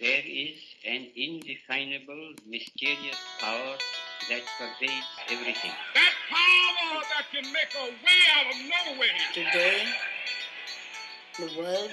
[0.00, 0.56] there is
[0.86, 3.74] an indefinable, mysterious power
[4.28, 5.72] that pervades everything.
[5.94, 9.08] That power that can make a way out of no way.
[9.34, 9.82] Today,
[11.36, 11.90] the world,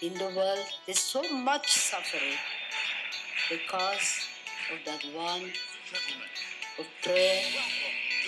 [0.00, 2.38] in the world, there's so much suffering
[3.50, 4.26] because
[4.72, 5.50] of that one
[6.78, 7.42] of prayer.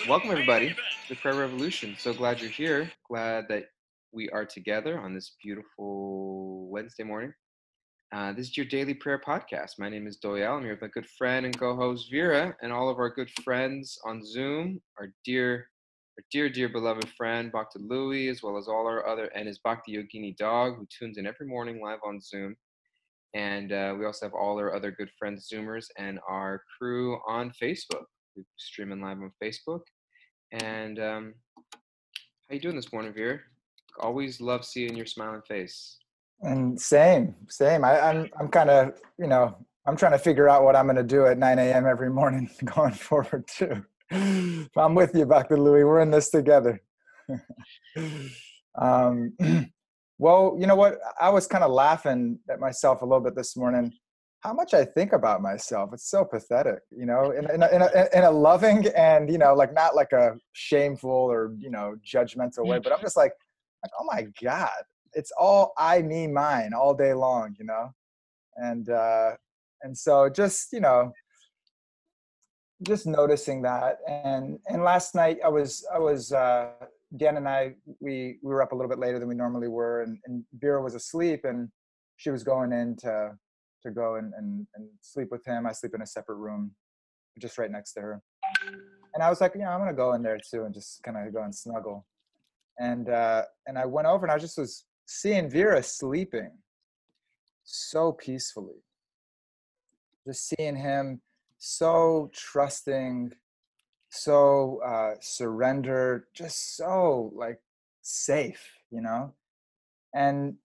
[0.07, 0.75] Welcome, everybody, to
[1.09, 1.95] the Prayer Revolution.
[1.97, 2.91] So glad you're here.
[3.09, 3.69] Glad that
[4.11, 7.33] we are together on this beautiful Wednesday morning.
[8.15, 9.71] Uh, this is your daily prayer podcast.
[9.79, 10.53] My name is Doyle.
[10.55, 13.99] I'm here with my good friend and co-host Vera, and all of our good friends
[14.05, 14.79] on Zoom.
[14.97, 15.67] Our dear,
[16.17, 19.59] our dear, dear beloved friend Bhakti Louie, as well as all our other, and his
[19.59, 22.55] Bhakti Yogini dog, who tunes in every morning live on Zoom.
[23.33, 27.51] And uh, we also have all our other good friends, Zoomers, and our crew on
[27.61, 28.05] Facebook.
[28.37, 29.81] We're streaming live on Facebook.
[30.53, 31.33] And um,
[32.47, 33.39] how you doing this morning, Vera?
[33.99, 35.97] Always love seeing your smiling face.
[36.41, 37.83] And same, same.
[37.83, 40.97] I, I'm I'm kind of you know I'm trying to figure out what I'm going
[40.97, 41.85] to do at 9 a.m.
[41.87, 43.85] every morning going forward too.
[44.11, 45.57] I'm with you, Dr.
[45.57, 45.85] Louis.
[45.85, 46.81] We're in this together.
[48.77, 49.33] um,
[50.17, 50.99] well, you know what?
[51.19, 53.93] I was kind of laughing at myself a little bit this morning.
[54.41, 55.89] How much I think about myself.
[55.93, 59.37] It's so pathetic, you know, in, in, a, in, a, in a loving and, you
[59.37, 63.31] know, like not like a shameful or, you know, judgmental way, but I'm just like,
[63.83, 64.69] like, oh my God,
[65.13, 67.91] it's all I, me, mine all day long, you know?
[68.55, 69.31] And, uh,
[69.83, 71.11] and so just, you know,
[72.83, 73.97] just noticing that.
[74.07, 76.69] And, and last night I was, I was, uh,
[77.15, 80.01] Dan and I, we, we were up a little bit later than we normally were
[80.01, 81.69] and, and Vera was asleep and
[82.17, 83.31] she was going in to,
[83.83, 85.65] to go and, and, and sleep with him.
[85.65, 86.71] I sleep in a separate room
[87.39, 88.21] just right next to her.
[89.13, 91.17] And I was like, you know, I'm to go in there too and just kind
[91.17, 92.05] of go and snuggle
[92.79, 96.51] and uh, and I went over and I just was seeing Vera sleeping
[97.63, 98.83] so peacefully,
[100.27, 101.21] just seeing him
[101.57, 103.31] so trusting,
[104.09, 107.59] so uh, surrendered, just so like
[108.01, 108.61] safe,
[108.91, 109.33] you know,
[110.13, 110.55] and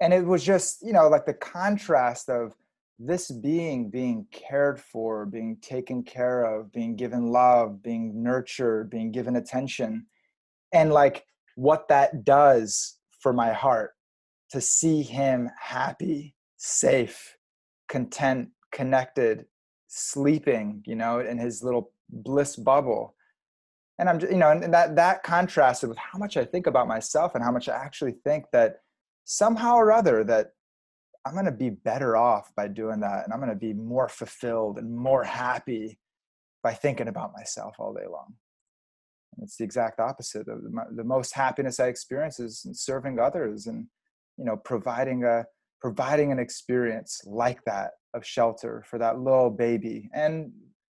[0.00, 2.54] and it was just you know like the contrast of
[2.98, 9.10] this being being cared for being taken care of being given love being nurtured being
[9.10, 10.06] given attention
[10.72, 11.24] and like
[11.56, 13.92] what that does for my heart
[14.50, 17.38] to see him happy, safe,
[17.88, 19.46] content, connected,
[19.88, 23.14] sleeping, you know, in his little bliss bubble.
[23.98, 27.34] And I'm, you know, and that that contrasted with how much I think about myself
[27.34, 28.80] and how much I actually think that
[29.24, 30.52] somehow or other that
[31.24, 34.10] I'm going to be better off by doing that, and I'm going to be more
[34.10, 35.98] fulfilled and more happy
[36.62, 38.34] by thinking about myself all day long.
[39.42, 40.46] It's the exact opposite.
[40.46, 40.60] The,
[40.94, 43.86] the most happiness I experience is serving others and,
[44.36, 45.44] you know, providing a
[45.80, 50.50] providing an experience like that of shelter for that little baby and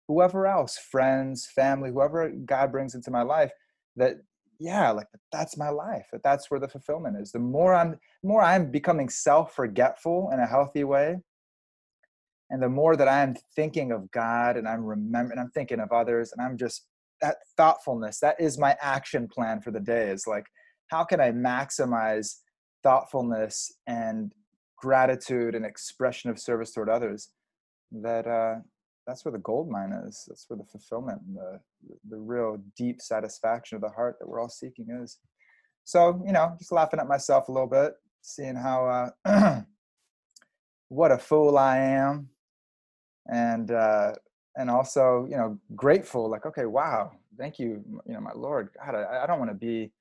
[0.08, 3.52] whoever else, friends, family, whoever God brings into my life.
[3.96, 4.18] That
[4.60, 6.08] yeah, like that's my life.
[6.12, 7.32] That that's where the fulfillment is.
[7.32, 11.18] The more I'm more I'm becoming self-forgetful in a healthy way,
[12.50, 16.32] and the more that I'm thinking of God and I'm remembering, I'm thinking of others,
[16.32, 16.86] and I'm just
[17.22, 20.46] that thoughtfulness that is my action plan for the day is like
[20.90, 22.36] how can i maximize
[22.84, 24.34] thoughtfulness and
[24.78, 27.30] gratitude and expression of service toward others
[27.92, 28.56] that uh
[29.08, 30.26] that's where the gold mine is.
[30.28, 31.60] That's where the fulfillment and the
[32.10, 35.20] the real deep satisfaction of the heart that we're all seeking is.
[35.84, 39.62] So you know just laughing at myself a little bit seeing how uh
[40.90, 42.30] what a fool i am.
[43.32, 44.14] And uh
[44.58, 48.96] and also you know grateful like okay wow thank you you know my lord god
[48.96, 49.92] i, I don't want to be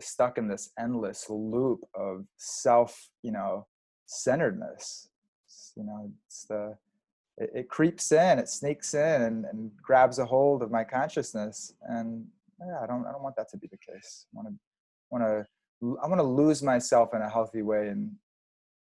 [0.00, 3.66] stuck in this endless loop of self you know
[4.06, 5.08] centeredness.
[5.76, 6.76] You know it's the
[7.36, 11.72] it, it, creeps in it sneaks in and, and grabs a hold of my consciousness
[11.82, 12.24] and
[12.64, 14.26] yeah i don't i don't want that to be the case.
[14.32, 14.54] I want to
[15.10, 18.12] want to i want to lose myself in a healthy way and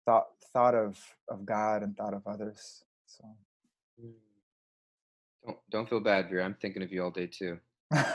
[0.04, 0.98] thought thought of
[1.28, 3.24] of god and thought of others so.
[4.02, 4.12] Mm.
[5.44, 6.44] Don't don't feel bad, Vera.
[6.44, 7.58] I'm thinking of you all day too.
[7.94, 8.06] oh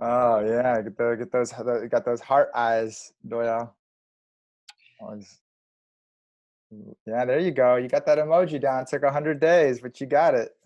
[0.00, 1.52] yeah, get those get those
[1.90, 3.74] got those heart eyes, Doyle.
[7.06, 7.76] Yeah, there you go.
[7.76, 8.82] You got that emoji down.
[8.82, 10.56] It took hundred days, but you got it.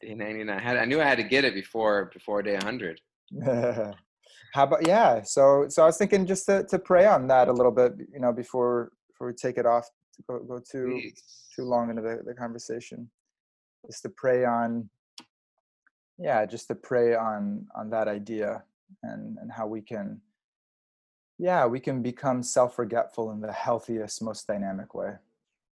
[0.00, 0.60] Day ninety nine.
[0.64, 3.00] I knew I had to get it before before day hundred.
[3.44, 5.22] How about yeah?
[5.22, 8.20] So so I was thinking just to, to pray on that a little bit, you
[8.20, 9.88] know, before before we take it off
[10.28, 11.22] go go too Please.
[11.54, 13.10] too long into the, the conversation.
[13.86, 14.88] Just to pray on
[16.18, 18.62] yeah, just to pray on on that idea
[19.02, 20.20] and and how we can
[21.38, 25.14] yeah, we can become self-forgetful in the healthiest, most dynamic way.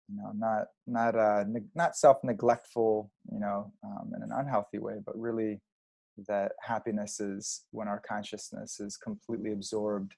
[0.09, 4.95] You know, not not uh, neg- not self-neglectful, you know, um, in an unhealthy way,
[5.05, 5.61] but really
[6.27, 10.15] that happiness is when our consciousness is completely absorbed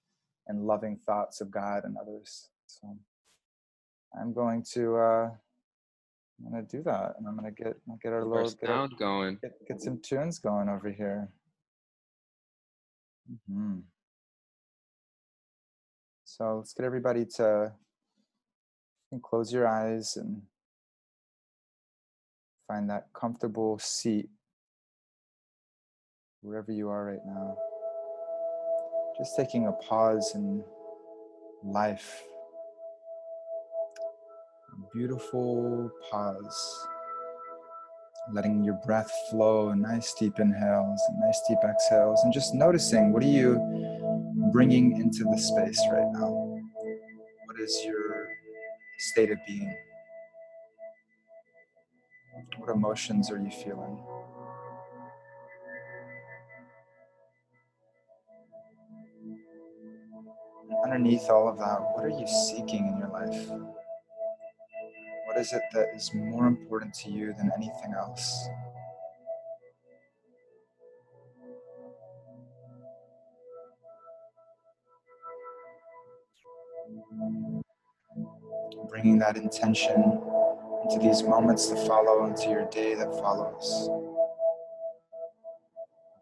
[0.48, 2.50] in loving thoughts of God and others.
[2.66, 2.96] So
[4.18, 5.30] I'm going to uh,
[6.44, 9.38] I'm gonna do that, and I'm gonna get get our little get, our, going.
[9.42, 11.28] get, get some tunes going over here.
[13.48, 13.80] hmm
[16.24, 17.72] So let's get everybody to
[19.22, 20.42] close your eyes and
[22.68, 24.30] find that comfortable seat
[26.40, 27.56] wherever you are right now.
[29.18, 30.62] Just taking a pause in
[31.64, 32.22] life.
[34.92, 36.86] Beautiful pause.
[38.32, 43.22] Letting your breath flow, nice deep inhales and nice deep exhales, and just noticing what
[43.22, 43.58] are you
[44.52, 46.60] bringing into the space right now?
[47.46, 48.28] What is your
[48.98, 49.74] state of being?
[52.58, 53.98] What emotions are you feeling?
[60.84, 63.79] Underneath all of that, what are you seeking in your life?
[65.40, 68.46] Is it that is more important to you than anything else?
[78.90, 80.20] Bringing that intention
[80.84, 83.88] into these moments to follow, into your day that follows.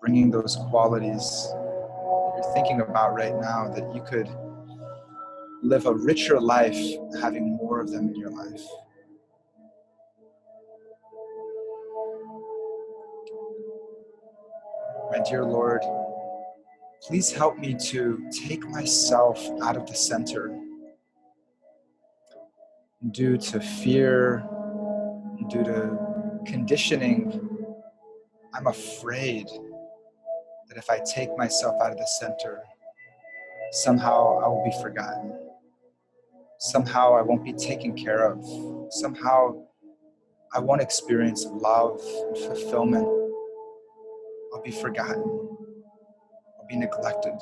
[0.00, 1.48] Bringing those qualities
[2.36, 4.28] you're thinking about right now that you could
[5.64, 6.78] live a richer life
[7.20, 8.62] having more of them in your life.
[15.28, 15.82] Dear Lord,
[17.02, 20.58] please help me to take myself out of the center
[23.10, 24.42] due to fear,
[25.50, 25.98] due to
[26.46, 27.46] conditioning.
[28.54, 29.46] I'm afraid
[30.68, 32.62] that if I take myself out of the center,
[33.72, 35.38] somehow I will be forgotten.
[36.58, 38.42] Somehow I won't be taken care of.
[38.90, 39.62] Somehow
[40.54, 43.17] I won't experience love and fulfillment.
[44.64, 45.48] Be forgotten.
[46.68, 47.38] Be neglected.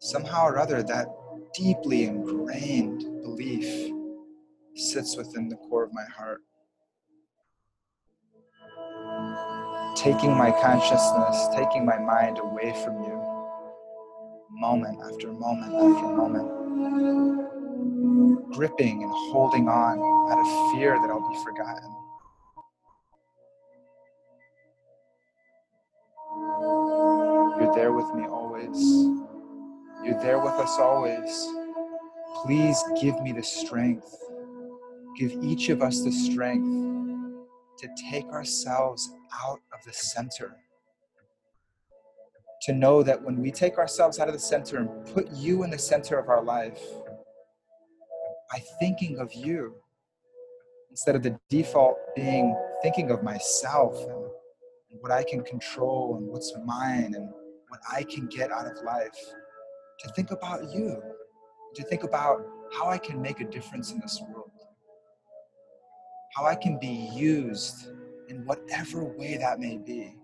[0.00, 1.06] Somehow or other, that
[1.54, 3.92] deeply ingrained belief
[4.74, 6.42] sits within the core of my heart.
[9.96, 13.16] Taking my consciousness, taking my mind away from you,
[14.50, 16.48] moment after moment after moment,
[18.52, 19.98] gripping and holding on
[20.30, 22.05] out of fear that I'll be forgotten.
[26.60, 28.76] You're there with me always.
[30.04, 31.48] You're there with us always.
[32.42, 34.16] Please give me the strength.
[35.18, 36.66] Give each of us the strength
[37.78, 39.10] to take ourselves
[39.44, 40.56] out of the center.
[42.62, 45.70] To know that when we take ourselves out of the center and put you in
[45.70, 46.80] the center of our life,
[48.50, 49.74] by thinking of you,
[50.90, 53.94] instead of the default being thinking of myself
[55.00, 57.28] what I can control and what's mine and
[57.68, 59.16] what I can get out of life,
[60.00, 61.02] to think about you,
[61.74, 64.50] to think about how I can make a difference in this world,
[66.34, 67.88] how I can be used
[68.28, 70.16] in whatever way that may be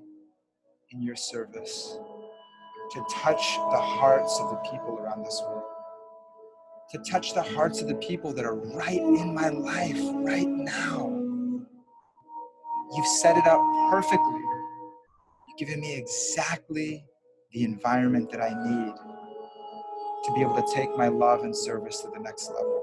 [0.91, 1.99] in your service,
[2.91, 5.63] to touch the hearts of the people around this world,
[6.91, 11.09] to touch the hearts of the people that are right in my life right now.
[12.95, 14.43] You've set it up perfectly.
[15.59, 17.05] You've given me exactly
[17.53, 18.95] the environment that I need
[20.25, 22.83] to be able to take my love and service to the next level.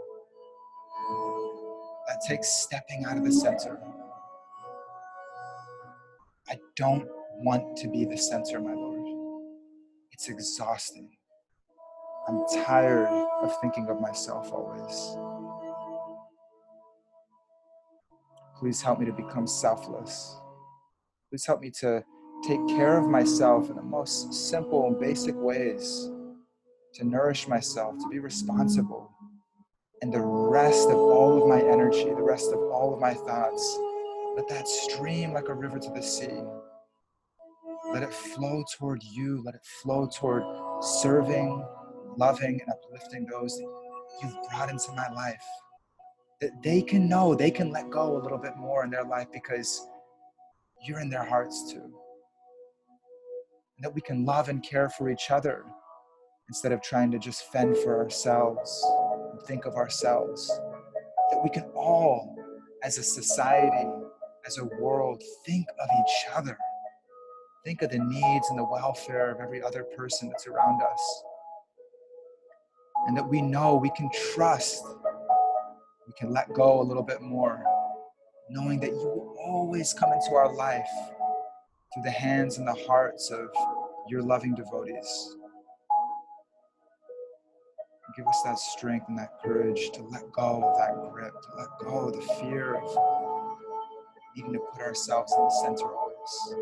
[2.07, 3.79] That takes stepping out of the center.
[6.47, 7.07] I don't
[7.37, 9.07] want to be the center, my Lord.
[10.11, 11.09] It's exhausting.
[12.27, 13.07] I'm tired
[13.41, 15.15] of thinking of myself always.
[18.59, 20.35] Please help me to become selfless.
[21.29, 22.03] Please help me to
[22.47, 26.09] take care of myself in the most simple and basic ways
[26.93, 29.11] to nourish myself, to be responsible.
[30.01, 33.77] And the rest of all of my energy, the rest of all of my thoughts,
[34.35, 36.41] let that stream like a river to the sea.
[37.91, 39.41] Let it flow toward you.
[39.43, 40.43] Let it flow toward
[40.81, 41.65] serving,
[42.17, 43.67] loving, and uplifting those that
[44.21, 45.43] you've brought into my life.
[46.39, 49.27] That they can know, they can let go a little bit more in their life
[49.33, 49.85] because
[50.85, 51.93] you're in their hearts too.
[53.79, 55.63] And that we can love and care for each other
[56.49, 58.85] instead of trying to just fend for ourselves
[59.31, 60.49] and think of ourselves,
[61.31, 62.35] that we can all,
[62.83, 63.87] as a society,
[64.45, 66.57] as a world, think of each other.
[67.63, 71.23] Think of the needs and the welfare of every other person that's around us.
[73.07, 74.83] And that we know we can trust,
[76.05, 77.63] we can let go a little bit more,
[78.49, 80.89] knowing that you will always come into our life
[82.03, 83.49] the hands and the hearts of
[84.07, 85.35] your loving devotees.
[88.17, 91.67] Give us that strength and that courage to let go of that grip, to let
[91.79, 92.97] go of the fear of
[94.35, 96.55] needing to put ourselves in the center always.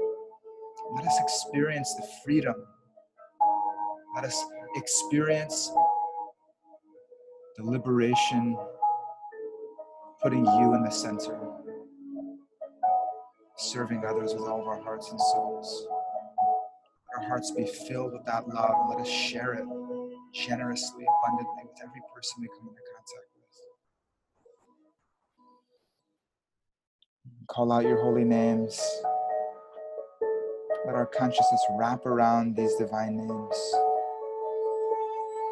[0.96, 2.56] Let us experience the freedom.
[4.16, 4.44] Let us
[4.76, 5.72] experience
[7.58, 8.58] the liberation,
[10.22, 11.40] putting you in the center,
[13.58, 15.88] serving others with all of our hearts and souls.
[17.14, 19.66] Let our hearts be filled with that love and let us share it
[20.34, 23.44] generously, abundantly with every person we come into contact with.
[27.48, 28.80] Call out your holy names.
[30.86, 33.74] Let our consciousness wrap around these divine names.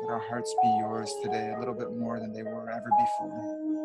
[0.01, 3.84] Let our hearts be yours today a little bit more than they were ever before.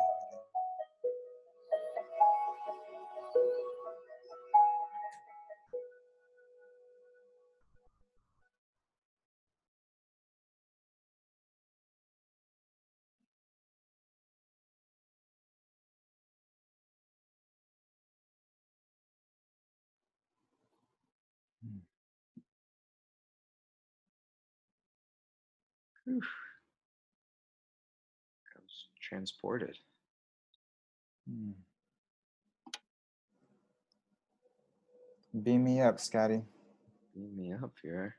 [29.11, 29.77] transported.
[31.29, 31.51] Hmm.
[35.43, 36.41] Beam me up, Scotty.
[37.13, 38.15] Beam me up here.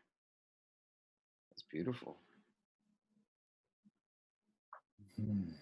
[1.51, 2.17] That's beautiful.
[5.17, 5.53] Hmm.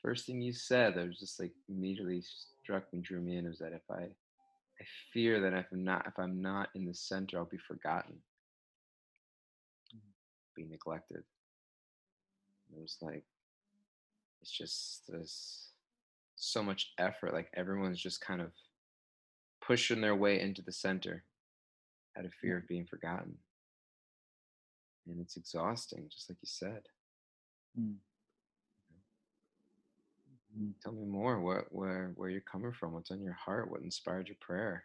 [0.00, 2.22] First thing you said that was just like immediately
[2.62, 6.06] struck me, drew me in, was that if I I fear that if I'm not
[6.06, 8.14] if I'm not in the center, I'll be forgotten.
[10.56, 11.22] Be neglected.
[12.72, 13.24] It was like
[14.40, 15.70] it's just this
[16.36, 17.32] so much effort.
[17.32, 18.50] Like everyone's just kind of
[19.60, 21.24] pushing their way into the center
[22.18, 23.34] out of fear of being forgotten.
[25.06, 26.82] And it's exhausting, just like you said.
[27.76, 27.92] Hmm.
[30.82, 31.40] Tell me more.
[31.40, 32.92] What where where you're coming from?
[32.92, 33.70] What's on your heart?
[33.70, 34.84] What inspired your prayer?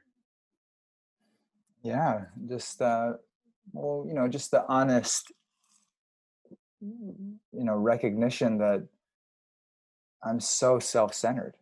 [1.82, 3.14] Yeah, just uh,
[3.74, 5.32] well, you know, just the honest,
[6.82, 8.88] you know, recognition that
[10.26, 11.56] I'm so self-centered,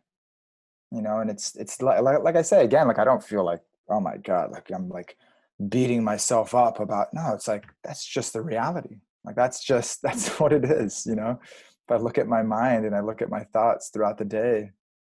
[0.92, 3.46] you know, and it's it's like like, like I say again, like I don't feel
[3.46, 5.18] like oh my god, like I'm like
[5.70, 8.98] beating myself up about no, it's like that's just the reality.
[9.26, 11.40] Like that's just that's what it is, you know.
[11.42, 14.72] If I look at my mind and I look at my thoughts throughout the day,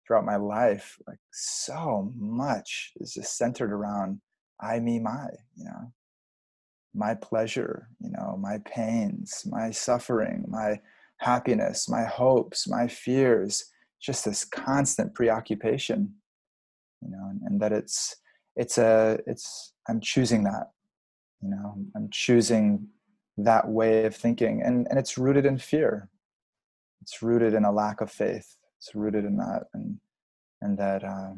[0.07, 4.21] throughout my life, like so much is just centered around
[4.61, 5.93] I, me, my, you know,
[6.95, 10.81] my pleasure, you know, my pains, my suffering, my
[11.19, 13.65] happiness, my hopes, my fears,
[14.01, 16.15] just this constant preoccupation,
[17.03, 18.17] you know, and, and that it's,
[18.57, 20.71] it's a, it's, I'm choosing that,
[21.41, 22.89] you know, I'm choosing
[23.39, 26.09] that way of thinking and, and it's rooted in fear.
[27.03, 28.57] It's rooted in a lack of faith.
[28.79, 29.99] It's rooted in that and,
[30.63, 31.33] and that, uh,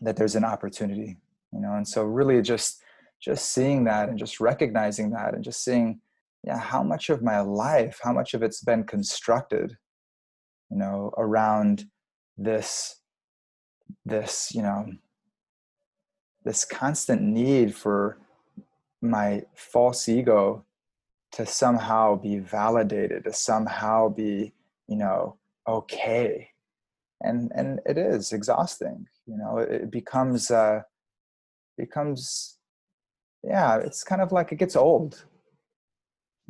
[0.00, 1.18] that there's an opportunity
[1.52, 2.82] you know and so really just
[3.20, 6.00] just seeing that and just recognizing that and just seeing
[6.44, 9.76] yeah how much of my life how much of it's been constructed
[10.70, 11.84] you know around
[12.38, 13.00] this
[14.04, 14.86] this you know
[16.44, 18.18] this constant need for
[19.02, 20.64] my false ego
[21.32, 24.52] to somehow be validated to somehow be
[24.88, 25.36] you know
[25.68, 26.48] okay.
[27.22, 30.80] And and it is exhausting you know it, becomes uh
[31.76, 32.56] becomes
[33.44, 35.26] yeah it's kind of like it gets old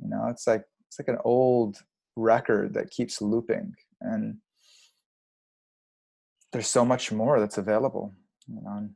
[0.03, 1.79] you know it's like it's like an old
[2.17, 4.37] record that keeps looping and
[6.53, 8.13] there's so much more that's available
[8.49, 8.91] you know and,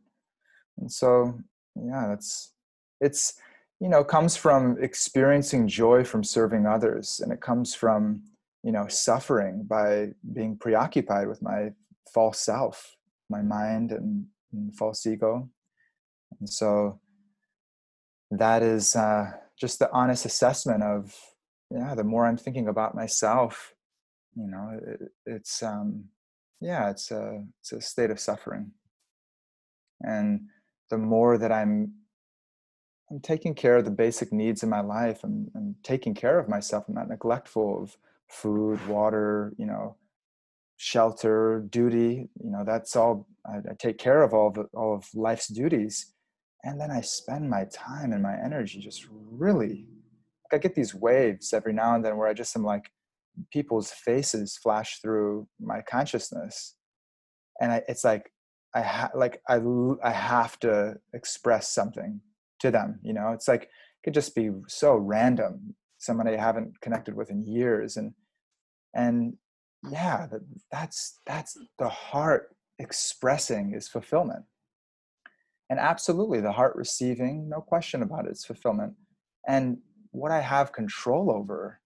[0.78, 1.38] and so
[1.76, 2.52] yeah that's
[3.00, 3.34] it's
[3.80, 8.22] you know comes from experiencing joy from serving others and it comes from
[8.62, 11.70] you know suffering by being preoccupied with my
[12.12, 12.96] false self
[13.28, 15.48] my mind and, and false ego.
[16.40, 17.00] And so
[18.30, 21.16] that is uh, just the honest assessment of
[21.70, 23.74] yeah, the more I'm thinking about myself,
[24.36, 26.04] you know, it, it's um,
[26.60, 28.72] yeah, it's a it's a state of suffering,
[30.00, 30.48] and
[30.90, 31.94] the more that I'm
[33.10, 35.20] I'm taking care of the basic needs in my life.
[35.24, 36.84] I'm, I'm taking care of myself.
[36.88, 37.96] I'm not neglectful of
[38.28, 39.96] food, water, you know,
[40.76, 42.28] shelter, duty.
[42.42, 43.26] You know, that's all.
[43.46, 46.13] I, I take care of all of all of life's duties,
[46.64, 49.86] and then I spend my time and my energy just really.
[50.50, 52.90] Like I get these waves every now and then where I just am like,
[53.52, 56.76] people's faces flash through my consciousness,
[57.60, 58.30] and I, it's like
[58.74, 59.60] I ha- like I
[60.02, 62.20] I have to express something
[62.60, 63.00] to them.
[63.02, 63.68] You know, it's like it
[64.04, 65.74] could just be so random.
[65.98, 68.12] Someone I haven't connected with in years, and
[68.94, 69.34] and
[69.90, 70.40] yeah, that,
[70.70, 74.44] that's that's the heart expressing is fulfillment.
[75.70, 78.94] And absolutely, the heart receiving, no question about it, it's fulfillment.
[79.46, 79.78] And
[80.10, 81.80] what I have control over,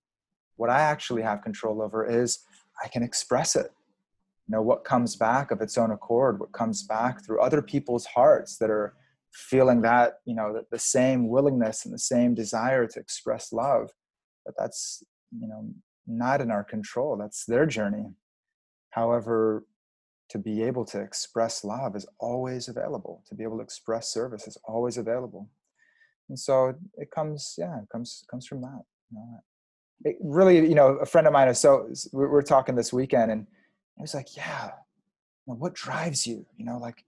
[0.56, 2.40] what I actually have control over is
[2.84, 3.72] I can express it.
[4.48, 8.06] You know, what comes back of its own accord, what comes back through other people's
[8.06, 8.94] hearts that are
[9.32, 13.90] feeling that you know the, the same willingness and the same desire to express love
[14.44, 15.02] but that's
[15.38, 15.68] you know
[16.06, 18.06] not in our control that's their journey
[18.90, 19.64] however
[20.30, 24.46] to be able to express love is always available to be able to express service
[24.46, 25.48] is always available.
[26.28, 29.40] And so it comes yeah it comes comes from that you know
[30.04, 33.32] it really you know a friend of mine is so we're, we're talking this weekend
[33.32, 33.46] and
[33.96, 34.70] he was like yeah
[35.56, 36.44] what drives you?
[36.56, 37.04] You know like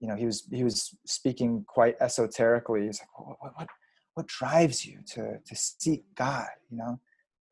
[0.00, 2.86] you know he was he was speaking quite esoterically.
[2.86, 3.68] He's like what what
[4.14, 6.48] what drives you to to seek god?
[6.70, 7.00] You know?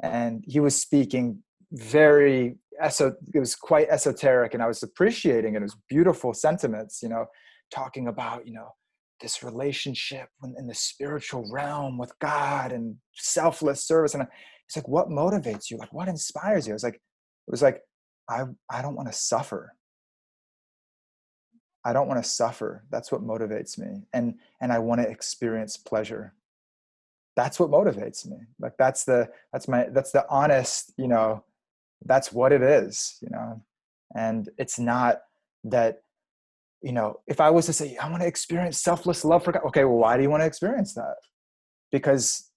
[0.02, 5.58] And he was speaking very eso it was quite esoteric and i was appreciating it
[5.58, 7.26] it was beautiful sentiments you know
[7.72, 8.68] talking about you know
[9.20, 14.26] this relationship in the spiritual realm with god and selfless service and
[14.66, 17.80] he's like what motivates you like what inspires you i was like it was like
[18.28, 19.72] i i don't want to suffer
[21.88, 22.84] I don't want to suffer.
[22.90, 24.02] That's what motivates me.
[24.12, 26.34] And and I want to experience pleasure.
[27.34, 28.36] That's what motivates me.
[28.60, 31.44] Like that's the that's my that's the honest, you know,
[32.04, 33.62] that's what it is, you know.
[34.16, 35.18] And it's not
[35.64, 35.98] that
[36.82, 39.62] you know, if I was to say I want to experience selfless love for God,
[39.66, 41.16] okay, well why do you want to experience that?
[41.90, 42.50] Because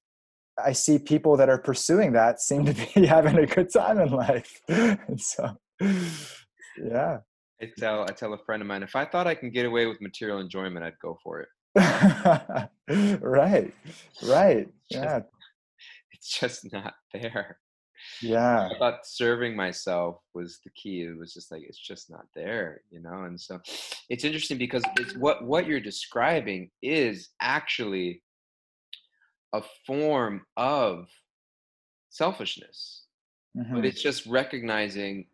[0.63, 4.09] I see people that are pursuing that seem to be having a good time in
[4.11, 4.61] life.
[4.67, 7.19] and so yeah
[7.61, 9.85] I tell I tell a friend of mine if I thought I can get away
[9.85, 11.49] with material enjoyment, I'd go for it.
[13.21, 13.73] right,
[14.23, 15.21] right, yeah.
[16.11, 17.57] It's just not there.
[18.21, 18.69] Yeah.
[18.69, 21.01] I thought serving myself was the key.
[21.01, 23.23] It was just like it's just not there, you know.
[23.23, 23.59] And so
[24.09, 28.21] it's interesting because it's what what you're describing is actually
[29.53, 31.07] a form of
[32.09, 33.05] selfishness.
[33.57, 33.75] Mm-hmm.
[33.75, 35.25] But it's just recognizing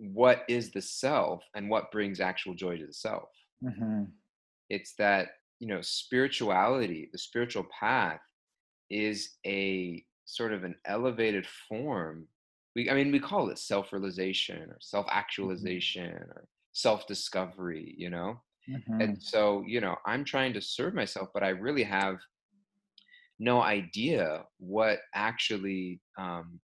[0.00, 3.28] what is the self and what brings actual joy to the self
[3.64, 4.04] mm-hmm.
[4.70, 5.28] it's that
[5.58, 8.20] you know spirituality the spiritual path
[8.90, 12.26] is a sort of an elevated form
[12.76, 14.72] we i mean we call it self-realization or mm-hmm.
[14.80, 16.30] self-actualization mm-hmm.
[16.30, 19.00] or self-discovery you know mm-hmm.
[19.00, 22.18] and so you know i'm trying to serve myself but i really have
[23.40, 26.58] no idea what actually um,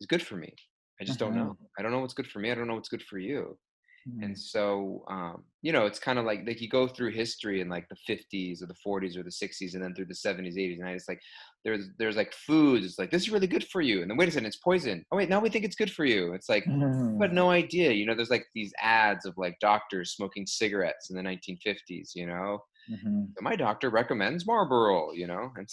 [0.00, 0.54] is good for me
[1.00, 1.56] I just don't know.
[1.78, 2.50] I don't know what's good for me.
[2.50, 3.58] I don't know what's good for you.
[4.08, 4.22] Mm-hmm.
[4.22, 7.68] And so, um, you know, it's kind of like like you go through history in
[7.68, 10.78] like the 50s or the 40s or the 60s, and then through the 70s, 80s,
[10.78, 11.20] and it's like
[11.64, 12.86] there's there's like foods.
[12.86, 15.04] It's like this is really good for you, and then wait a second, it's poison.
[15.10, 16.34] Oh wait, now we think it's good for you.
[16.34, 17.18] It's like mm-hmm.
[17.18, 17.90] but no idea.
[17.90, 22.10] You know, there's like these ads of like doctors smoking cigarettes in the 1950s.
[22.14, 22.58] You know,
[22.90, 23.24] mm-hmm.
[23.36, 25.12] so my doctor recommends Marlboro.
[25.12, 25.68] You know, and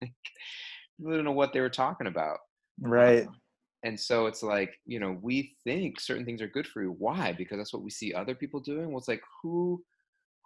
[0.00, 0.12] like,
[0.98, 2.38] people don't know what they were talking about.
[2.80, 3.26] Right.
[3.26, 3.36] Um,
[3.84, 7.32] and so it's like you know we think certain things are good for you why
[7.32, 9.82] because that's what we see other people doing well it's like who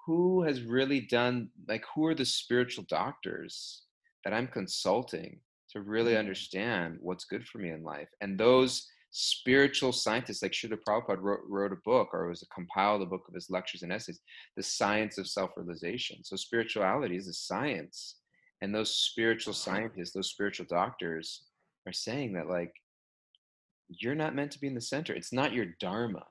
[0.04, 3.82] who has really done like who are the spiritual doctors
[4.24, 6.20] that i'm consulting to really mm-hmm.
[6.20, 11.40] understand what's good for me in life and those spiritual scientists like Srila Prabhupada wrote,
[11.48, 14.20] wrote a book or was a compiled a book of his lectures and essays,
[14.54, 16.22] The Science of Self-Realization.
[16.24, 18.16] So spirituality is a science.
[18.60, 21.44] And those spiritual scientists, those spiritual doctors
[21.86, 22.72] are saying that like
[23.88, 25.14] you're not meant to be in the center.
[25.14, 26.24] It's not your dharma.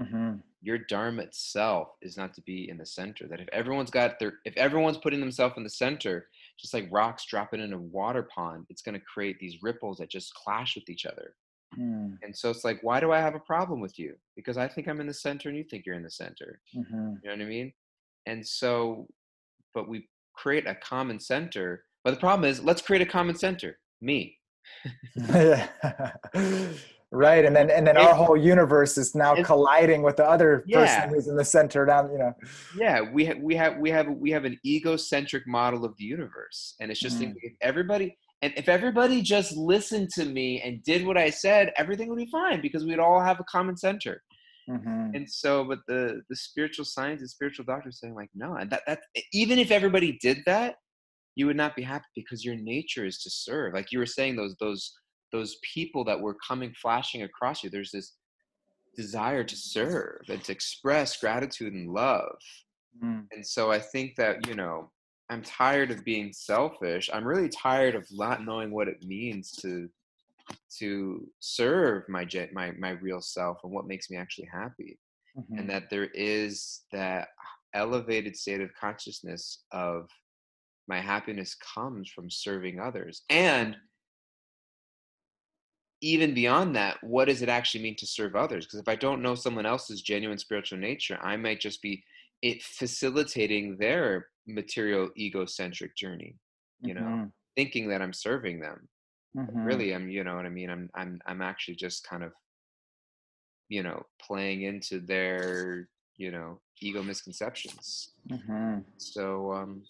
[0.00, 0.36] Mm-hmm.
[0.62, 3.26] Your dharma itself is not to be in the center.
[3.28, 7.24] That if everyone's got their, if everyone's putting themselves in the center, just like rocks
[7.24, 10.88] dropping in a water pond, it's going to create these ripples that just clash with
[10.88, 11.34] each other.
[11.78, 12.16] Mm.
[12.22, 14.14] And so it's like, why do I have a problem with you?
[14.36, 16.60] Because I think I'm in the center and you think you're in the center.
[16.76, 17.14] Mm-hmm.
[17.22, 17.72] You know what I mean?
[18.26, 19.06] And so,
[19.74, 21.84] but we create a common center.
[22.04, 23.78] But the problem is, let's create a common center.
[24.00, 24.37] Me.
[27.10, 30.78] right and then and then our whole universe is now colliding with the other Yeah.
[30.80, 32.34] person who's in the center down you know
[32.76, 36.74] yeah we have we have we have we have an egocentric model of the universe
[36.80, 37.34] and it's just Mm.
[37.42, 42.08] if everybody and if everybody just listened to me and did what i said everything
[42.10, 44.22] would be fine because we'd all have a common center
[44.68, 45.14] Mhm.
[45.16, 48.82] and so but the the spiritual science and spiritual doctors saying like no and that
[48.86, 49.00] that
[49.32, 50.74] even if everybody did that
[51.38, 54.34] you would not be happy because your nature is to serve like you were saying
[54.36, 54.92] those those
[55.30, 58.16] those people that were coming flashing across you there's this
[58.96, 62.36] desire to serve and to express gratitude and love
[63.04, 63.26] Mm.
[63.30, 64.90] and so i think that you know
[65.30, 69.88] i'm tired of being selfish i'm really tired of not knowing what it means to
[70.80, 74.98] to serve my my my real self and what makes me actually happy
[75.36, 75.58] Mhm.
[75.58, 77.28] and that there is that
[77.74, 80.08] elevated state of consciousness of
[80.88, 83.76] my happiness comes from serving others and
[86.00, 89.22] even beyond that what does it actually mean to serve others because if i don't
[89.22, 92.02] know someone else's genuine spiritual nature i might just be
[92.42, 96.36] it facilitating their material egocentric journey
[96.80, 97.32] you know Mhm.
[97.56, 98.88] thinking that i'm serving them
[99.36, 99.64] Mhm.
[99.66, 102.32] really i'm you know what i mean i'm i'm i'm actually just kind of
[103.68, 108.84] you know playing into their you know ego misconceptions Mhm.
[108.98, 109.82] so um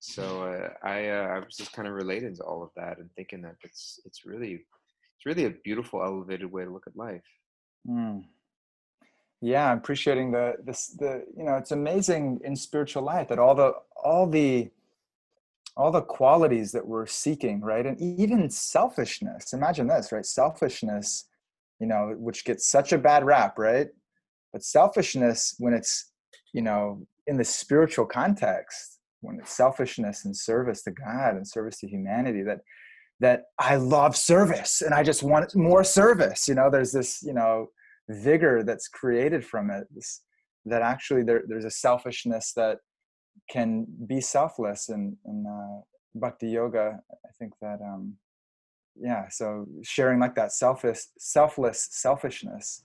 [0.00, 3.08] so uh, i uh, i was just kind of relating to all of that and
[3.14, 7.22] thinking that it's it's really it's really a beautiful elevated way to look at life
[7.88, 8.24] Mm.
[9.40, 13.54] Yeah, I'm appreciating the this the you know it's amazing in spiritual life that all
[13.54, 14.70] the all the
[15.76, 17.86] all the qualities that we're seeking, right?
[17.86, 19.54] And even selfishness.
[19.54, 20.26] Imagine this, right?
[20.26, 21.26] Selfishness,
[21.78, 23.88] you know, which gets such a bad rap, right?
[24.52, 26.10] But selfishness, when it's
[26.52, 31.78] you know in the spiritual context, when it's selfishness and service to God and service
[31.80, 32.60] to humanity, that
[33.20, 36.48] that I love service and I just want more service.
[36.48, 37.66] You know, there's this, you know,
[38.08, 39.86] vigor that's created from it.
[39.94, 40.22] This,
[40.64, 42.78] that actually there, there's a selfishness that
[43.50, 45.82] can be selfless and in, uh,
[46.14, 46.98] bhakti yoga.
[47.10, 48.16] I think that, um,
[48.98, 52.82] yeah, so sharing like that selfish, selfless selfishness.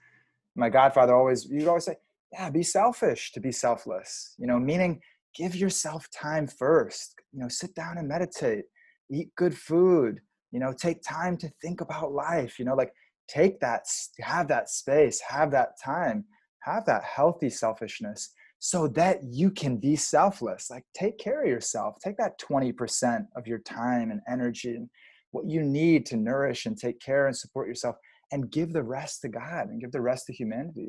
[0.55, 1.95] My godfather always, you'd always say,
[2.31, 5.01] yeah, be selfish to be selfless, you know, meaning
[5.35, 8.65] give yourself time first, you know, sit down and meditate,
[9.11, 10.19] eat good food,
[10.51, 12.91] you know, take time to think about life, you know, like
[13.27, 13.85] take that,
[14.21, 16.25] have that space, have that time,
[16.63, 20.69] have that healthy selfishness so that you can be selfless.
[20.71, 24.89] Like take care of yourself, take that 20% of your time and energy and
[25.31, 27.97] what you need to nourish and take care and support yourself
[28.31, 30.87] and give the rest to God and give the rest to humanity.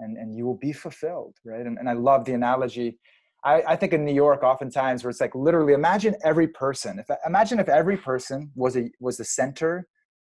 [0.00, 1.64] And, and, you will be fulfilled, right?
[1.64, 2.98] And, and I love the analogy
[3.44, 6.98] I, I think in New York, oftentimes where it's like literally imagine every person.
[6.98, 9.86] If imagine if every person was a was the center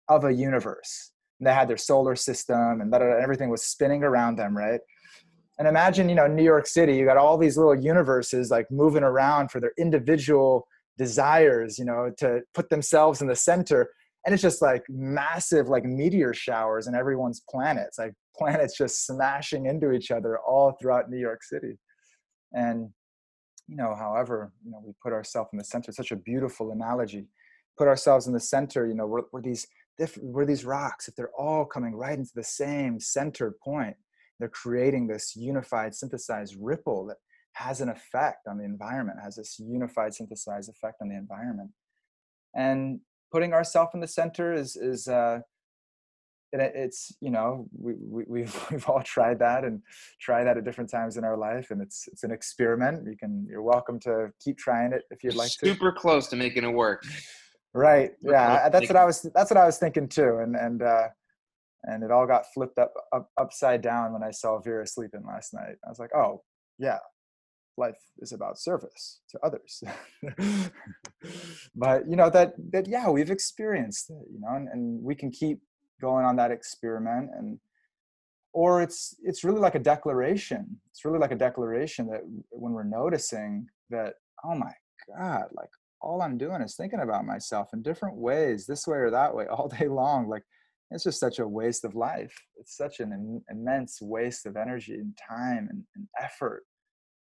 [0.09, 1.13] of a universe.
[1.39, 4.81] And they had their solar system and da, everything was spinning around them, right?
[5.59, 9.03] And imagine, you know, New York City, you got all these little universes like moving
[9.03, 10.67] around for their individual
[10.99, 13.89] desires, you know, to put themselves in the center.
[14.25, 19.67] And it's just like massive, like meteor showers in everyone's planets, like planets just smashing
[19.67, 21.79] into each other all throughout New York City.
[22.53, 22.91] And
[23.71, 25.93] you know, however, you know, we put ourselves in the center.
[25.93, 27.29] Such a beautiful analogy.
[27.79, 28.87] Put ourselves in the center.
[28.87, 29.67] You know, we're, we're these.
[30.19, 31.09] We're these rocks.
[31.09, 33.97] If they're all coming right into the same centered point,
[34.39, 37.19] they're creating this unified, synthesized ripple that
[37.53, 39.19] has an effect on the environment.
[39.23, 41.71] Has this unified, synthesized effect on the environment.
[42.57, 45.41] And putting ourselves in the center is is uh,
[46.53, 49.83] and it- it's you know we, we we've we've all tried that and
[50.21, 53.07] tried that at different times in our life and it's it's an experiment.
[53.07, 55.67] You can you're welcome to keep trying it if you'd like to.
[55.67, 57.05] Super close to making it work.
[57.73, 60.09] Right Super yeah close I- to that's what i was that's what i was thinking
[60.09, 61.07] too and and uh
[61.85, 65.55] and it all got flipped up, up upside down when i saw vera sleeping last
[65.55, 65.77] night.
[65.87, 66.43] I was like oh
[66.79, 66.99] yeah
[67.79, 69.83] life is about service to others.
[71.75, 75.31] But you know that that yeah we've experienced it you know and, and we can
[75.31, 75.61] keep
[76.01, 77.59] going on that experiment and
[78.53, 80.81] or it's it's really like a declaration.
[80.91, 84.73] It's really like a declaration that when we're noticing that oh my
[85.17, 85.69] god like
[86.03, 89.47] all i'm doing is thinking about myself in different ways this way or that way
[89.51, 90.29] all day long.
[90.29, 90.45] Like
[90.91, 92.35] it's just such a waste of life.
[92.59, 96.65] It's such an im- immense waste of energy and time and, and effort.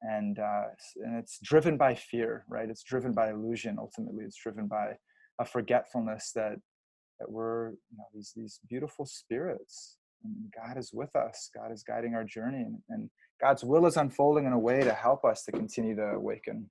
[0.02, 0.64] And uh,
[0.98, 2.70] and it's driven by fear right?
[2.70, 4.26] It's driven by illusion ultimately.
[4.26, 4.98] It's driven by
[5.40, 6.58] a forgetfulness that
[7.24, 11.84] that we're you know these these beautiful spirits and god is with us god is
[11.84, 13.10] guiding our journey and, and
[13.42, 16.70] god's will is unfolding in a way to help us to continue to awaken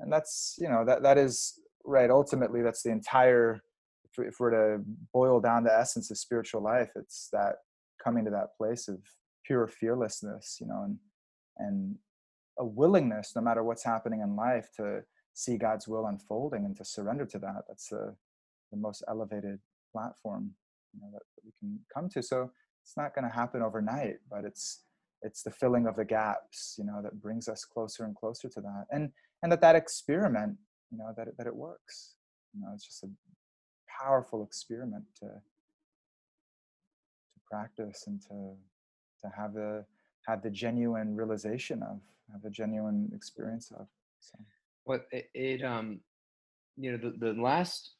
[0.00, 3.60] and that's you know that that is right ultimately that's the entire
[4.10, 7.56] if, if we're to boil down the essence of spiritual life, it's that
[8.02, 8.98] coming to that place of
[9.44, 10.98] pure fearlessness, you know, and
[11.58, 11.96] and
[12.58, 15.02] a willingness, no matter what's happening in life, to
[15.34, 17.64] see God's will unfolding and to surrender to that.
[17.68, 18.14] That's the
[18.70, 19.58] the most elevated
[19.92, 20.52] platform
[20.94, 22.22] you know, that, we can come to.
[22.22, 22.50] So
[22.82, 24.82] it's not going to happen overnight, but it's
[25.22, 28.60] it's the filling of the gaps, you know, that brings us closer and closer to
[28.60, 29.10] that, and
[29.42, 30.56] and that that experiment,
[30.90, 32.14] you know, that it, that it works.
[32.54, 33.08] You know, it's just a
[34.02, 38.56] powerful experiment to to practice and to
[39.22, 39.84] to have the
[40.26, 42.00] have the genuine realization of,
[42.32, 43.86] have the genuine experience of.
[44.20, 44.38] So.
[44.86, 46.00] Well, it, it um,
[46.76, 47.92] you know, the, the last,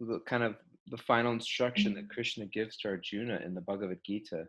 [0.00, 0.56] the kind of
[0.90, 4.44] the final instruction that Krishna gives to Arjuna in the Bhagavad Gita,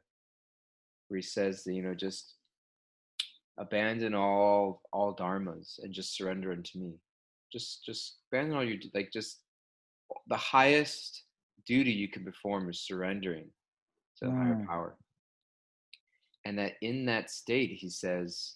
[1.08, 2.36] where he says that you know just
[3.58, 6.94] abandon all all dharmas and just surrender unto me.
[7.52, 9.42] Just just abandon all your like just
[10.28, 11.24] the highest
[11.66, 13.50] duty you can perform is surrendering
[14.18, 14.66] to the higher Mm.
[14.68, 14.98] power.
[16.46, 18.56] And that in that state, he says,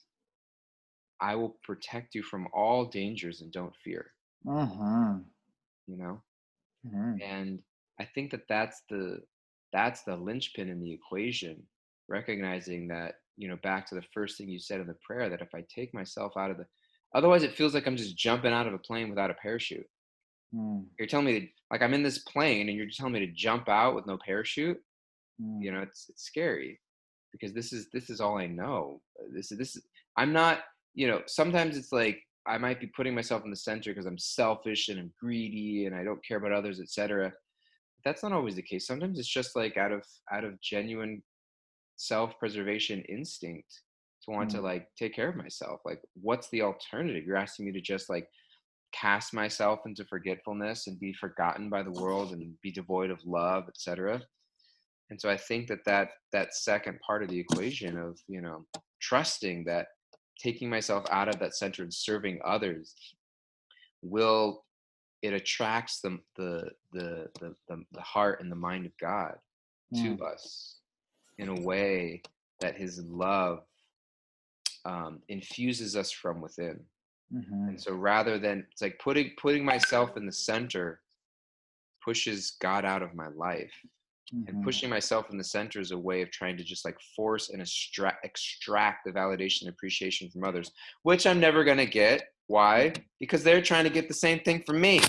[1.20, 4.12] I will protect you from all dangers and don't fear,
[4.48, 5.20] Mm-hmm.
[5.88, 6.22] you know?
[6.86, 7.22] Mm-hmm.
[7.22, 7.60] and
[8.00, 9.20] i think that that's the
[9.72, 11.64] that's the linchpin in the equation
[12.10, 15.42] recognizing that you know back to the first thing you said in the prayer that
[15.42, 16.66] if i take myself out of the
[17.16, 19.86] otherwise it feels like i'm just jumping out of a plane without a parachute.
[20.54, 23.26] Mm, you're telling me to, like i'm in this plane and you're just telling me
[23.26, 24.78] to jump out with no parachute?
[25.42, 26.80] Mm, you know it's it's scary
[27.32, 29.02] because this is this is all i know.
[29.34, 29.84] This is this is
[30.18, 30.60] i'm not
[30.94, 34.18] you know sometimes it's like i might be putting myself in the center because i'm
[34.18, 37.32] selfish and i'm greedy and i don't care about others etc
[38.06, 38.86] that's not always the case.
[38.86, 41.24] Sometimes it's just like out of out of genuine
[41.96, 43.82] self-preservation instinct
[44.24, 44.64] to want to Mm.
[44.64, 45.80] like take care of myself.
[45.86, 47.26] Like what's the alternative?
[47.26, 48.28] You're asking me to just like
[48.94, 53.64] cast myself into forgetfulness and be forgotten by the world and be devoid of love
[53.68, 54.22] etc
[55.10, 58.64] and so i think that that that second part of the equation of you know
[59.02, 59.88] trusting that
[60.40, 62.96] taking myself out of that center and serving others
[64.02, 64.64] will
[65.22, 67.56] it attracts the the the the,
[67.92, 69.36] the, heart and the mind of god
[69.96, 70.78] mm, to us
[71.38, 72.22] in a way
[72.60, 73.64] that his love
[74.86, 76.80] um, infuses us from within.
[77.34, 81.02] Mhm, and so rather than it's like putting putting myself in the center
[82.04, 83.74] pushes god out of my life
[84.48, 86.98] and mhm, pushing myself in the center is a way of trying to just like
[87.16, 90.72] force and extract extract the validation and appreciation from others
[91.04, 92.24] which i'm never going to get.
[92.48, 92.94] Why?
[93.20, 95.00] Because they're trying to get the same thing from me.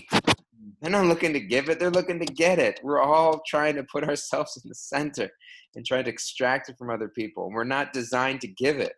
[0.80, 2.80] They're not looking to give it they're looking to get it.
[2.82, 5.30] We're all trying to put ourselves in the center
[5.74, 7.46] and trying to extract it from other people.
[7.46, 8.94] And we're not designed to give it.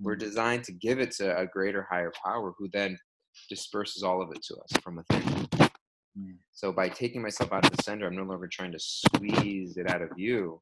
[0.00, 2.98] We're mm, designed to give it to a greater higher power who then
[3.48, 5.48] disperses all of it to us from within
[6.18, 9.76] mm, so by taking myself out of the center, I'm no longer trying to squeeze
[9.76, 10.60] it out of you,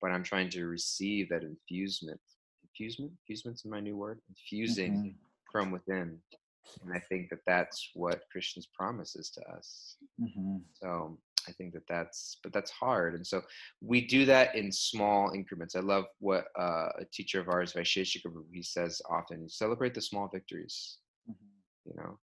[0.00, 2.20] but I'm trying to receive that infusement.
[2.64, 3.12] Infusement?
[3.22, 4.20] Infusement's my new word.
[4.28, 5.14] Infusing mhm,
[5.50, 6.18] from within.
[6.82, 9.96] And I think that that's what Krishna's promises to us.
[10.20, 13.14] mhm, So I think that that's, but that's hard.
[13.14, 13.42] And so
[13.80, 15.76] we do that in small increments.
[15.76, 20.28] I love what uh, a teacher of ours, Vaisheshika, he says often, celebrate the small
[20.32, 22.18] victories mhm, you know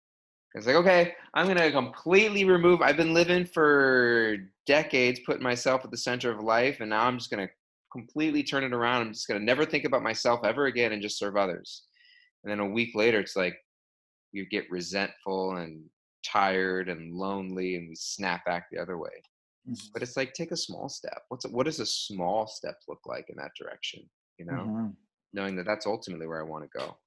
[0.55, 5.91] it's like okay i'm gonna completely remove i've been living for decades putting myself at
[5.91, 7.49] the center of life and now i'm just gonna
[7.91, 9.01] completely turn it around.
[9.01, 11.88] I'm just gonna never think about myself ever again and just serve others.
[12.43, 13.55] And then a week later it's like
[14.31, 15.89] you get resentful and
[16.25, 19.23] tired and lonely and we snap back the other way.
[19.65, 21.23] Mhm, but it's like take a small step.
[21.29, 24.71] What's what does a small step look like in that direction you know?
[24.71, 24.97] Mhm.
[25.33, 26.97] knowing that that's ultimately where i want to go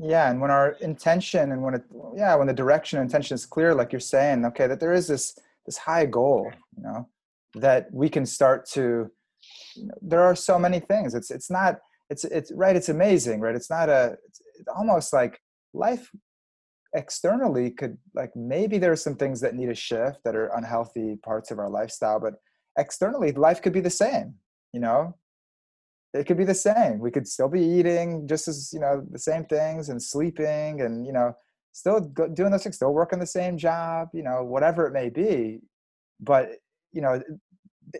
[0.00, 1.82] yeah and when our intention and when it
[2.16, 5.08] yeah when the direction and intention is clear like you're saying okay that there is
[5.08, 7.08] this this high goal you know
[7.54, 9.10] that we can start to
[9.76, 11.14] you know, there are so many things.
[11.14, 11.78] It's it's not
[12.10, 13.54] it's it's right it's amazing right?
[13.54, 15.40] It's not a it's, it's almost like
[15.72, 16.10] life
[16.94, 21.16] externally could like maybe there are some things that need a shift that are unhealthy
[21.22, 22.34] parts of our lifestyle but
[22.78, 24.34] externally life could be the same
[24.72, 25.14] you know
[26.18, 26.98] it could be the same.
[26.98, 31.06] We could still be eating just as you know the same things and sleeping and
[31.06, 31.32] you know
[31.72, 35.60] still doing those things still working the same job you know whatever it may be.
[36.20, 36.50] But
[36.92, 37.20] you know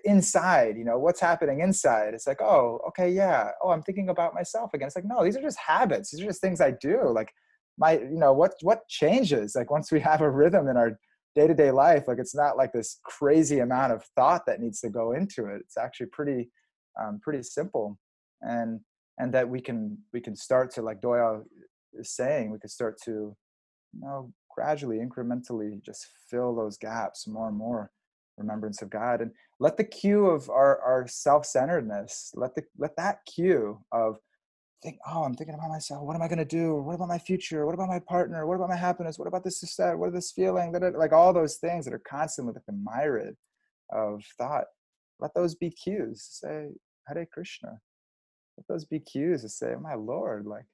[0.04, 2.14] inside you know what's happening inside?
[2.14, 3.50] It's like oh okay yeah.
[3.62, 4.88] Oh i'm thinking about myself again.
[4.88, 6.11] It's like no these are just habits.
[6.11, 7.09] These are just things i do.
[7.09, 7.33] Like
[7.78, 9.54] my you know what what changes?
[9.54, 10.98] Like once we have a rhythm in our
[11.35, 15.12] day-to-day life like it's not like this crazy amount of thought that needs to go
[15.12, 15.61] into it.
[15.61, 16.50] It's actually pretty
[17.00, 17.96] um, pretty simple
[18.42, 18.81] and
[19.18, 21.44] and that we can we can start to like doyle
[21.94, 23.35] is saying we can start to
[23.92, 27.90] you know gradually incrementally just fill those gaps more and more
[28.38, 33.18] remembrance of God, and let the cue of our our self-centeredness, let the let that
[33.27, 34.18] cue of
[34.83, 36.05] think, oh, I'm thinking about myself.
[36.05, 36.77] What am I going to do?
[36.77, 37.66] What about my future?
[37.66, 38.46] What about my partner?
[38.46, 39.18] What about my happiness?
[39.18, 39.98] What about this, that?
[39.98, 40.70] What is this feeling?
[40.70, 43.37] that Like all those things that are constantly like the myriad
[43.90, 44.66] of thought.
[45.18, 46.24] Let those be cues.
[46.31, 46.68] Say,
[47.09, 47.81] Hare Krishna.
[48.68, 50.64] Those be cues to say, my Lord, like,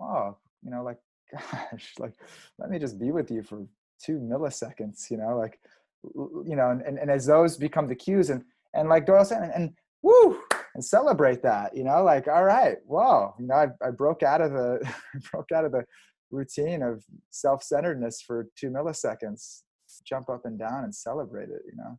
[0.00, 0.98] oh, you know, like,
[1.32, 2.14] gosh, like,
[2.58, 3.66] let me just be with you for
[4.02, 5.60] two milliseconds, you know, like,
[6.04, 9.42] you know, and, and, and as those become the cues and, and like Doyle said,
[9.42, 10.38] and, and woo,
[10.74, 14.40] and celebrate that, you know, like, all right, whoa, you know, I, I broke out
[14.40, 14.92] of the,
[15.32, 15.84] broke out of the
[16.30, 19.62] routine of self-centeredness for two milliseconds,
[20.04, 21.98] jump up and down and celebrate it, you know,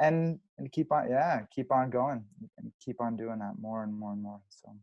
[0.00, 2.24] and, and keep on, yeah, keep on going
[2.58, 4.40] and keep on doing that more and more and more.
[4.48, 4.74] So.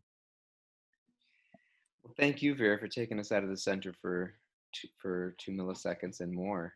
[2.02, 4.34] Well, thank you, Vera, for taking us out of the center for
[4.72, 6.74] two, for two milliseconds and more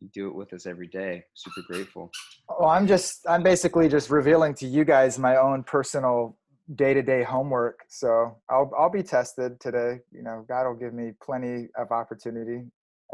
[0.00, 1.24] you do it with us every day.
[1.34, 2.10] Super grateful.
[2.48, 6.36] oh I'm just, I'm basically just revealing to you guys my own personal
[6.74, 7.80] day-to-day homework.
[7.88, 10.00] So I'll, I'll be tested today.
[10.12, 12.64] You know, God will give me plenty of opportunity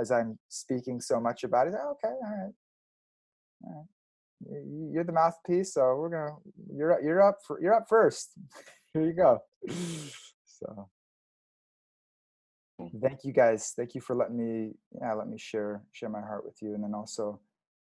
[0.00, 1.74] as I'm speaking so much about it.
[1.78, 2.52] Oh, okay, all right,
[3.64, 3.86] all right.
[4.92, 6.36] You're the mouthpiece, so we're gonna.
[6.74, 8.32] You're you're up for you're up first.
[8.94, 9.42] Here you go.
[10.44, 10.88] So.
[13.00, 13.72] Thank you guys.
[13.76, 16.74] Thank you for letting me yeah let me share share my heart with you.
[16.74, 17.40] And then also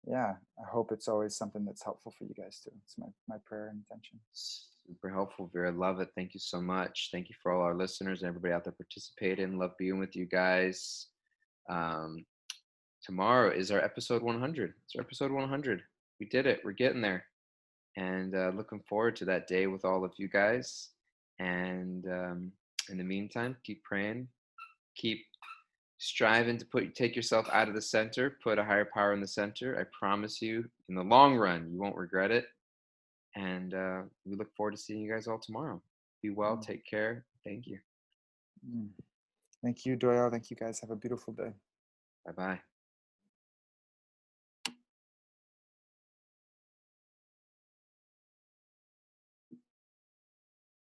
[0.09, 2.71] yeah i hope it's always something that's helpful for you guys too.
[2.85, 4.19] It's my my prayer and intention.
[4.33, 5.71] Super helpful vera.
[5.71, 6.09] Love it.
[6.17, 7.11] Thank you so much.
[7.13, 9.59] Thank you for all our listeners and everybody out there participating.
[9.59, 11.07] Love being with you guys.
[11.69, 12.25] Um
[13.03, 15.83] tomorrow is our episode 100 it's our episode 100
[16.21, 17.25] we did it we're getting there
[17.97, 20.91] and uh, looking forward to that day with all of you guys
[21.39, 22.53] and um,
[22.91, 24.29] in the meantime keep praying
[24.95, 25.25] keep
[25.99, 29.27] striving to put take yourself out of the center put a higher power in the
[29.27, 29.79] center.
[29.79, 32.47] I promise you in the long run you won't regret it
[33.37, 35.81] and uh, we look forward to seeing you guys all tomorrow.
[36.23, 36.63] Be well mm.
[36.63, 37.79] take care thank you.
[38.69, 38.89] Mm.
[39.63, 41.53] thank you doyle thank you guys have a beautiful day.
[42.27, 42.61] Bye bye